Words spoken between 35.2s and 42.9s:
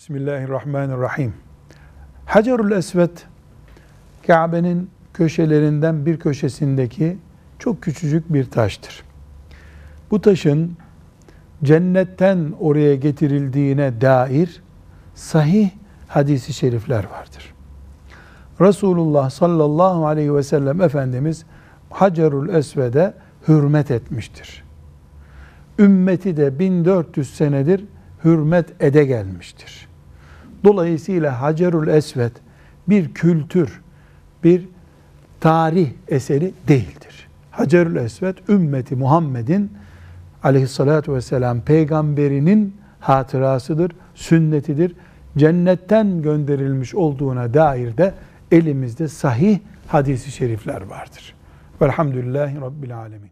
tarih eseri değildir. Hacerül Esved ümmeti Muhammed'in aleyhissalatü vesselam peygamberinin